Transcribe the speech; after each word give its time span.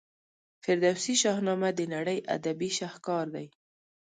فردوسي 0.63 1.13
شاهنامه 1.23 1.69
د 1.75 1.81
نړۍ 1.93 2.19
ادبي 2.35 2.69
شهکار 2.79 3.25
دی. 3.35 3.47